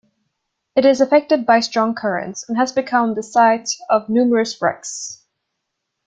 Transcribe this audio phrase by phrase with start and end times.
[0.75, 5.21] It is affected by strong currents, and has become the site of numerous wrecks.